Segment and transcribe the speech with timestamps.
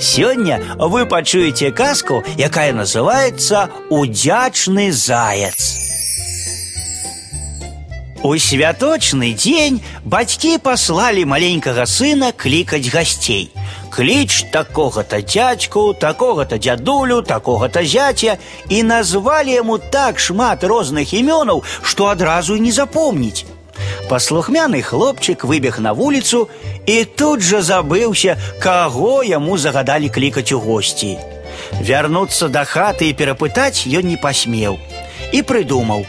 [0.00, 5.88] Сёння вы пачуеце казку, якая называется удзячны заяц.
[8.22, 13.50] У святочны дзень бацькі паслалі маленькага сына клікаць гасцей.
[13.90, 18.38] Кліч такога-то дядьку, такога-то дзядулю, такога-то зяця
[18.68, 23.46] і назвалі яму так шмат розных імёнаў, што адразу не запомніць.
[24.09, 26.49] Паслухмяны хлопчык выбег на вуліцу
[26.85, 31.17] і тут жа забыўся, каго яму загадалі клікаць у госці.
[31.81, 34.77] Вярнуцца да хаты і перапытаць ён не пасмеў
[35.31, 36.05] і прыдумаў: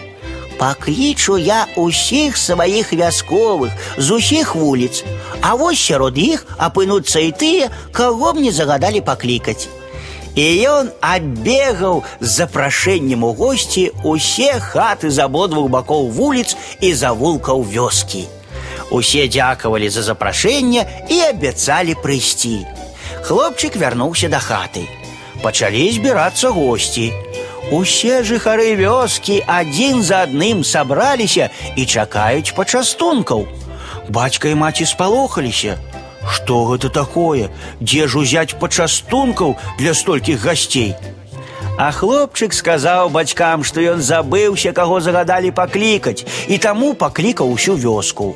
[0.58, 5.04] Паклічу я усіх сваіх вясковых з усіх вуліц,
[5.44, 9.68] А вось сярод іх апынуцца і тыя, каго мне загадалі паклікаць.
[10.34, 17.62] І ён адбегаў з запрашэннем у госці усе хаты з абодвух бакоў вуліц і завулкаў
[17.62, 18.26] вёскі.
[18.90, 22.66] Усе дзякавалі за запрашэнне і абяцалі прыйсці.
[23.22, 24.90] Хлопчык вярнуўся да хаты.
[25.42, 27.12] Пачалі збірацца госці.
[27.70, 33.46] Усе жыхары вёскі адзін за адным сабраліся і чакаюць пачастункаў.
[34.08, 35.78] Бацька і маці спалохаліся.
[36.28, 37.50] Што гэта такое?
[37.80, 40.94] Дзе ж узяць пачастункаў для столькіх гасцей?
[41.76, 48.34] А хлопчык сказаў бацькам, што ён забыўся, каго загадалі паклікаць, і таму паклікаў усю вёску.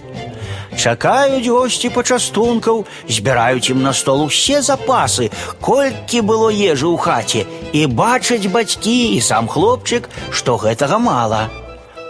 [0.79, 7.87] Чакаюць госці пачастункаў, збіраюць ім на стол усе запасы, колькі было ежы ў хаце, і
[7.87, 11.49] бачаць бацькі і сам хлопчык, што гэтага мала.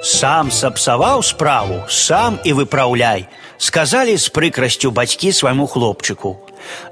[0.02, 3.26] Сам сапсаваў справу, сам і выпраўляй,
[3.58, 6.38] сказалі з прыкрасцю бацькі свайму хлопчыку.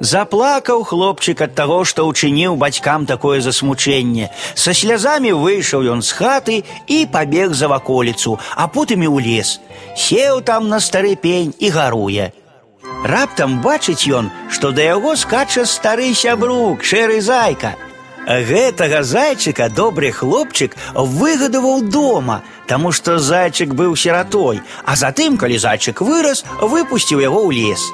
[0.01, 4.31] Заплакаў хлопчык ад таго, што ўчыніў бацькам такое засмучэнне.
[4.55, 9.61] Са слязамі выйшаў ён з хаты і пабег за ваколіцу, а потым і ў лес.
[9.95, 12.33] Сеў там на стары пень і гаруе.
[13.07, 17.77] Раптам бачыць ён, што да яго скача стары сябрук, шэры зайка.
[18.27, 26.03] Гэтага зайчыка добры хлопчык выгадаваў дома, таму што зайчык быў сіратой, а затым, калі зайчык
[26.03, 27.87] вырас, выпусціў яго ў лес.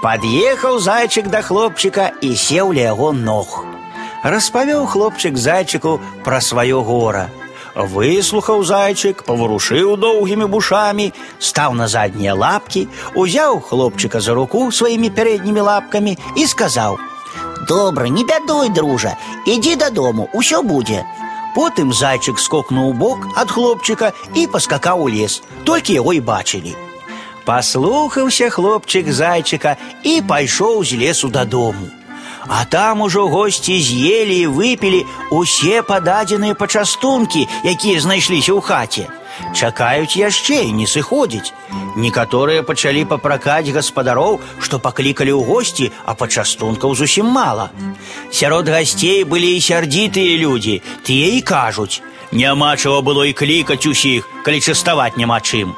[0.00, 3.60] Пад'ехаў зайчык да хлопчыка і сеў ля яго ног.
[4.24, 7.28] Распавёў хлопчык зайчыку пра сваё гора.
[7.76, 15.60] Выслухаў зайчык, паварушыў доўгімі бушамі, стаў на заднія лапкі, узяў хлопчыка за руку сваімі пярэднімі
[15.60, 17.11] лапкамі і сказаў: «
[17.68, 21.04] Добра, не бядуй, дружа, ідзі дадому, усё будзе.
[21.56, 26.72] Потым зайчык скокнуў бок ад хлопчыка і паскакаў у лес, толькі яго і бачылі.
[27.44, 31.88] Паслухаўся хлопчык зайчыка і пайшоў з лесу дадому.
[32.48, 39.04] А там ужо госці з'елі і выпілі усе пададзеныя пачастункі, якія знайшліся ў хаце.
[39.54, 41.52] Чакаюць яшчэ і не сыходзіць.
[41.96, 47.70] Некаторыя пачалі папракаць гаспадароў, што паклікалі ў госці, а пачастункаў зусім мала.
[48.30, 54.28] Сярод гасцей былі і сярдзітыя людзі, тыя і кажуць: « Няма чаго было і клікаць усіх,
[54.44, 55.72] калі частаваць няма чым.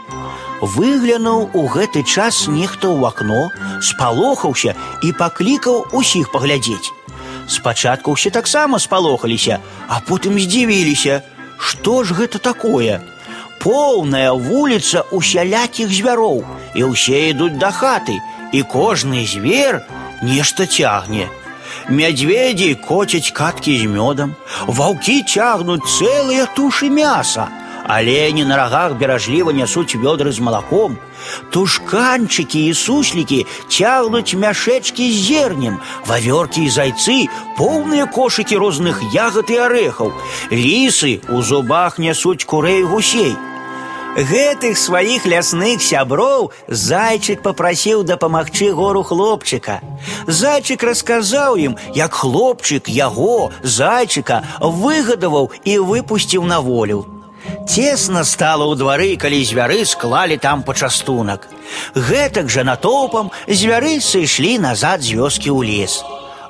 [0.61, 3.49] Выглянуў у гэты час нехта ў акно,
[3.81, 6.93] спалохаўся і паклікаў усіх паглядзець.
[7.49, 11.23] Спачатку ўсе таксама спалохаліся, а потым здзівіліся,
[11.57, 13.01] што ж гэта такое?
[13.65, 18.17] Поўная вуліца усялякіх звяроў, і ўсе ідуць да хаты,
[18.53, 19.85] і кожны звер
[20.23, 21.29] нешта цягне.
[21.89, 24.37] Мядзведзі коцяць каткі з мёдам,
[24.67, 27.49] ваўкі цягнуць цэлыя тушы мяса,
[27.91, 30.99] Олені на рогах бережливо несуть ведры з молоком,
[31.51, 39.57] Тушканчики и суслики тягнуть мяшечки с зернем, Ваверки и зайцы — полные кошики розных ягод и
[39.57, 40.13] орехов,
[40.51, 43.37] Лисы у зубах несуть курей и гусей.
[44.15, 49.79] Гэтых сваіх лясных сяброў зайчык попрасіў дапамагчы гору хлопчыка.
[50.27, 57.07] Зайчык расказаў ім, як хлопчык яго, зайчыка, выгадаваў і выпусціў на волю.
[57.71, 61.47] Цесна стала ў двары, калі звяры склалі там пачастунак.
[61.95, 66.03] Гэтак жа натоўпам звяры сышлі назад з вёскі ў лес.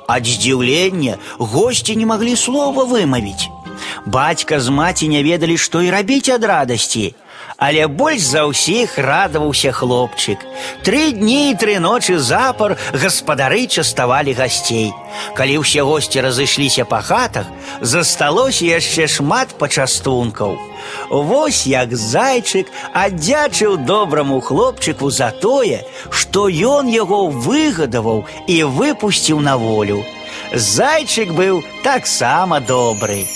[0.09, 3.53] Ад здзіўлення госці не маглі слова вымавіць.
[4.05, 7.13] Бацька з маці не ведалі, што і рабіць ад радасці.
[7.61, 10.41] Але больш за ўсіх радаваўся хлопчык.
[10.81, 14.89] Тры дні і тры ночы запар гаспадары частавалі гасцей.
[15.37, 17.45] Калі ўсе госці разышліся па хатах,
[17.81, 20.57] засталося яшчэ шмат пачастункаў.
[21.09, 29.57] Вось як зайчык аддзячыў добраму хлопчыку за тое, што ён яго выгадаваў і выпусціў на
[29.61, 30.01] волю.
[30.53, 33.29] Зайчык быў таксама добрый.